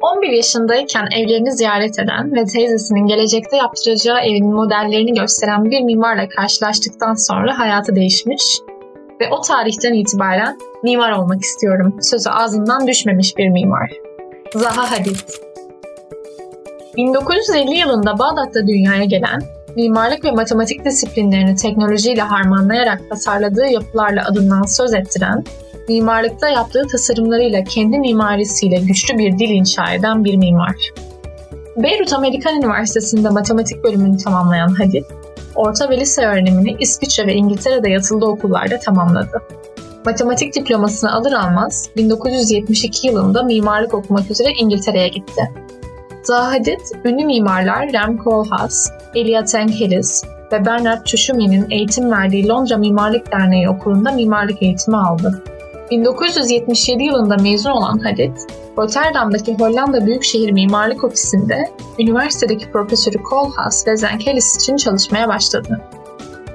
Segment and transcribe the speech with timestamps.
[0.00, 7.14] 11 yaşındayken evlerini ziyaret eden ve teyzesinin gelecekte yaptıracağı evin modellerini gösteren bir mimarla karşılaştıktan
[7.14, 8.60] sonra hayatı değişmiş
[9.20, 13.90] ve o tarihten itibaren mimar olmak istiyorum sözü ağzından düşmemiş bir mimar.
[14.54, 15.16] Zaha Hadid
[16.96, 19.40] 1950 yılında Bağdat'ta dünyaya gelen,
[19.76, 25.44] mimarlık ve matematik disiplinlerini teknolojiyle harmanlayarak tasarladığı yapılarla adından söz ettiren,
[25.90, 30.76] mimarlıkta yaptığı tasarımlarıyla kendi mimarisiyle güçlü bir dil inşa eden bir mimar.
[31.76, 35.04] Beyrut Amerikan Üniversitesi'nde matematik bölümünü tamamlayan Hadid,
[35.54, 39.42] orta ve lise öğrenimini İsviçre ve İngiltere'de yatılı okullarda tamamladı.
[40.06, 45.50] Matematik diplomasını alır almaz 1972 yılında mimarlık okumak üzere İngiltere'ye gitti.
[46.22, 53.68] Zahadit, ünlü mimarlar Rem Koolhaas, Elia Tenkeliz ve Bernard Çuşumi'nin eğitim verdiği Londra Mimarlık Derneği
[53.68, 55.42] okulunda mimarlık eğitimi aldı.
[55.90, 58.36] 1977 yılında mezun olan Hadid,
[58.78, 65.80] Rotterdam'daki Hollanda Büyükşehir Mimarlık Ofisi'nde üniversitedeki profesörü Koolhaas ve Zenkelis için çalışmaya başladı.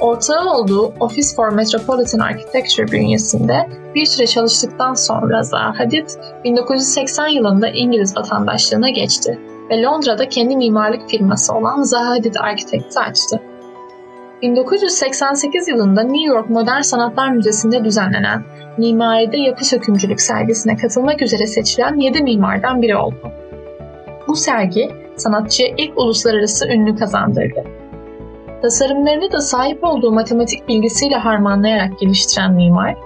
[0.00, 6.08] Ortağı olduğu Office for Metropolitan Architecture bünyesinde bir süre çalıştıktan sonra Zaha Hadid
[6.44, 9.38] 1980 yılında İngiliz vatandaşlığına geçti
[9.70, 13.40] ve Londra'da kendi mimarlık firması olan Zaha Hadid Architects'i açtı.
[14.42, 18.44] 1988 yılında New York Modern Sanatlar Müzesi'nde düzenlenen
[18.78, 23.32] Mimaride Yapı Sökümcülük sergisine katılmak üzere seçilen 7 mimardan biri oldu.
[24.28, 27.64] Bu sergi sanatçıya ilk uluslararası ünlü kazandırdı.
[28.62, 32.96] Tasarımlarını da sahip olduğu matematik bilgisiyle harmanlayarak geliştiren mimar,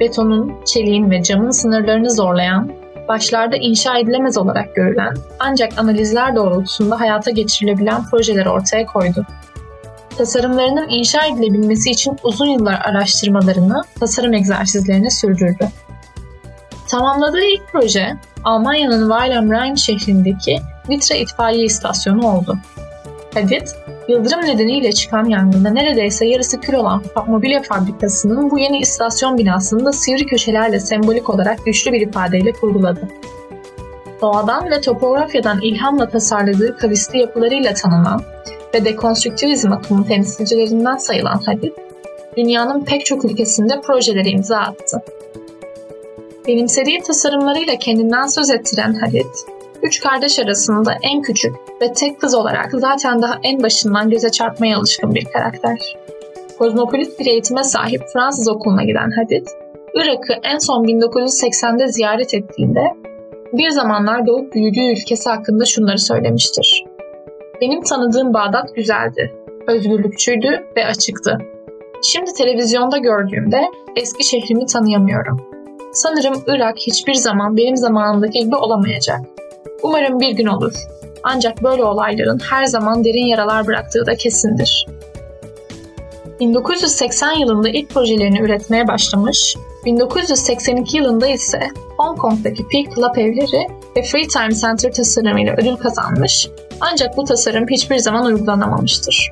[0.00, 2.70] betonun, çeliğin ve camın sınırlarını zorlayan,
[3.08, 9.26] başlarda inşa edilemez olarak görülen ancak analizler doğrultusunda hayata geçirilebilen projeler ortaya koydu.
[10.18, 15.68] Tasarımlarının inşa edilebilmesi için uzun yıllar araştırmalarını, tasarım egzersizlerini sürdürdü.
[16.88, 22.58] Tamamladığı ilk proje, Almanya'nın Weil am Rhein şehrindeki Vitre itfaiye istasyonu oldu.
[23.34, 23.66] Hadid,
[24.08, 29.92] Yıldırım nedeniyle çıkan yangında neredeyse yarısı kül olan mobilya fabrikasının bu yeni istasyon binasını da
[29.92, 33.08] sivri köşelerle sembolik olarak güçlü bir ifadeyle kurguladı.
[34.22, 38.22] Doğadan ve topografyadan ilhamla tasarladığı kavisli yapılarıyla tanınan
[38.74, 41.72] ve dekonstrüktivizm akımının temsilcilerinden sayılan Hadid,
[42.36, 45.02] dünyanın pek çok ülkesinde projeleri imza attı.
[46.48, 49.26] Benimsediği tasarımlarıyla kendinden söz ettiren Hadid,
[49.82, 54.78] Üç kardeş arasında en küçük ve tek kız olarak zaten daha en başından göze çarpmaya
[54.78, 55.78] alışkın bir karakter.
[56.58, 59.46] Kozmopolit bir eğitime sahip Fransız okuluna giden Hadid,
[59.94, 62.80] Irak'ı en son 1980'de ziyaret ettiğinde
[63.52, 66.84] bir zamanlar doğup büyüdüğü ülkesi hakkında şunları söylemiştir.
[67.60, 69.34] Benim tanıdığım Bağdat güzeldi,
[69.66, 71.38] özgürlükçüydü ve açıktı.
[72.02, 73.60] Şimdi televizyonda gördüğümde
[73.96, 75.40] eski şehrimi tanıyamıyorum.
[75.92, 79.20] Sanırım Irak hiçbir zaman benim zamanımdaki gibi olamayacak.
[79.82, 80.72] Umarım bir gün olur.
[81.22, 84.86] Ancak böyle olayların her zaman derin yaralar bıraktığı da kesindir.
[86.40, 91.60] 1980 yılında ilk projelerini üretmeye başlamış, 1982 yılında ise
[91.96, 96.48] Hong Kong'daki Peak Club evleri ve Free Time Center tasarımıyla ödül kazanmış
[96.80, 99.30] ancak bu tasarım hiçbir zaman uygulanamamıştır.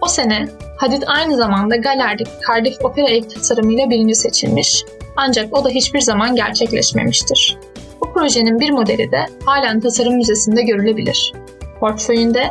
[0.00, 4.84] O sene Hadid aynı zamanda Galer'deki Cardiff Opera ev tasarımıyla birinci seçilmiş
[5.16, 7.58] ancak o da hiçbir zaman gerçekleşmemiştir.
[8.00, 11.32] Bu projenin bir modeli de halen Tasarım Müzesi'nde görülebilir.
[11.80, 12.50] Portföyünde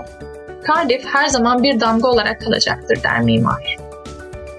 [0.68, 3.78] Cardiff her zaman bir damga olarak kalacaktır der mimar.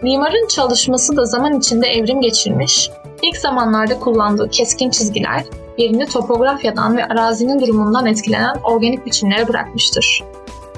[0.02, 2.90] Mimarın çalışması da zaman içinde evrim geçirmiş,
[3.22, 5.44] ilk zamanlarda kullandığı keskin çizgiler
[5.78, 10.22] yerini topografyadan ve arazinin durumundan etkilenen organik biçimlere bırakmıştır.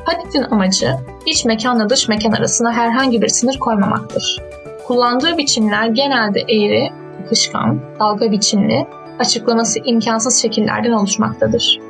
[0.04, 0.96] Hadid'in amacı
[1.26, 4.42] iç mekanla dış mekan arasına herhangi bir sınır koymamaktır.
[4.86, 6.90] Kullandığı biçimler genelde eğri,
[7.24, 8.86] akışkan, dalga biçimli
[9.18, 11.80] açıklaması imkansız şekillerden oluşmaktadır.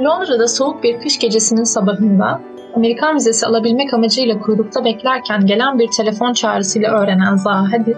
[0.00, 2.40] Londra'da soğuk bir kış gecesinin sabahında
[2.76, 7.96] Amerikan vizesi alabilmek amacıyla kuyrukta beklerken gelen bir telefon çağrısıyla öğrenen Zaha Hadid,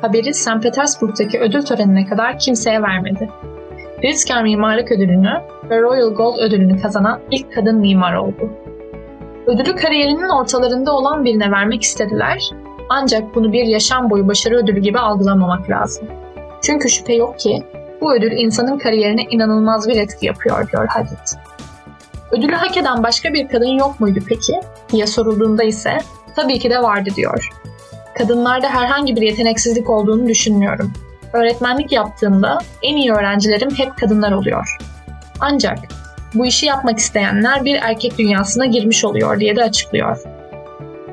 [0.00, 0.62] haberi St.
[0.62, 3.30] Petersburg'daki ödül törenine kadar kimseye vermedi.
[4.00, 5.32] Pritzker Mimarlık Ödülünü
[5.70, 8.50] ve Royal Gold Ödülünü kazanan ilk kadın mimar oldu.
[9.46, 12.50] Ödülü kariyerinin ortalarında olan birine vermek istediler
[12.88, 16.08] ancak bunu bir yaşam boyu başarı ödülü gibi algılamamak lazım.
[16.62, 17.62] Çünkü şüphe yok ki
[18.00, 21.49] bu ödül insanın kariyerine inanılmaz bir etki yapıyor diyor Hadid.
[22.32, 24.60] Ödülü hak eden başka bir kadın yok muydu peki?
[24.92, 25.98] diye sorulduğunda ise
[26.36, 27.48] tabii ki de vardı diyor.
[28.18, 30.92] Kadınlarda herhangi bir yeteneksizlik olduğunu düşünmüyorum.
[31.32, 34.76] Öğretmenlik yaptığımda en iyi öğrencilerim hep kadınlar oluyor.
[35.40, 35.78] Ancak
[36.34, 40.22] bu işi yapmak isteyenler bir erkek dünyasına girmiş oluyor diye de açıklıyor.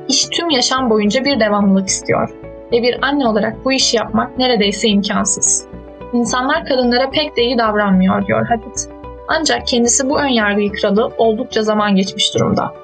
[0.08, 2.30] İş tüm yaşam boyunca bir devamlılık istiyor
[2.72, 5.66] ve bir anne olarak bu işi yapmak neredeyse imkansız.
[6.12, 8.97] İnsanlar kadınlara pek de iyi davranmıyor diyor Hadid.
[9.28, 12.74] Ancak kendisi bu önyargıyı kıralı oldukça zaman geçmiş durumda.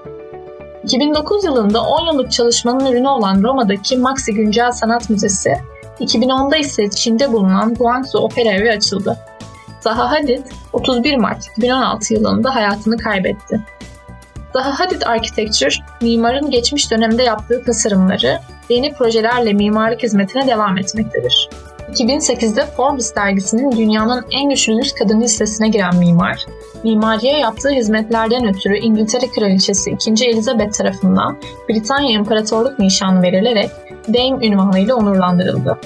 [0.85, 5.55] 2009 yılında 10 yıllık çalışmanın ürünü olan Roma'daki Maxi Güncel Sanat Müzesi,
[6.01, 9.19] 2010'da ise Çin'de bulunan Guangzhou Opera Evi açıldı.
[9.81, 13.61] Zaha Hadid 31 Mart 2016 yılında hayatını kaybetti.
[14.53, 18.39] Zaha Hadid Architecture, mimarın geçmiş dönemde yaptığı tasarımları
[18.69, 21.49] yeni projelerle mimarlık hizmetine devam etmektedir.
[21.93, 26.47] 2008'de Forbes dergisinin dünyanın en güçlü 100 kadın listesine giren mimar,
[26.85, 30.25] mimariye yaptığı hizmetlerden ötürü İngiltere Kraliçesi 2.
[30.25, 31.37] Elizabeth tarafından
[31.69, 33.71] Britanya İmparatorluk nişanı verilerek
[34.09, 35.79] Dame ünvanıyla onurlandırıldı.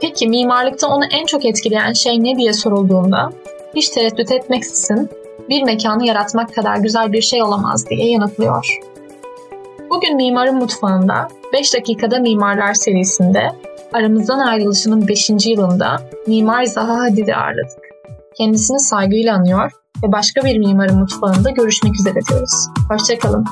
[0.00, 3.32] Peki mimarlıkta onu en çok etkileyen şey ne diye sorulduğunda
[3.76, 5.10] hiç tereddüt etmeksizin
[5.48, 8.78] bir mekanı yaratmak kadar güzel bir şey olamaz diye yanıtlıyor.
[9.90, 13.52] Bugün Mimarın Mutfağı'nda 5 dakikada Mimarlar serisinde
[13.92, 15.30] aramızdan ayrılışının 5.
[15.46, 15.96] yılında
[16.26, 17.78] Mimar Zaha Hadid'i ağırladık.
[18.38, 19.70] Kendisini saygıyla anıyor
[20.02, 22.68] ve başka bir mimarın mutfağında görüşmek üzere diyoruz.
[22.88, 23.44] Hoşçakalın.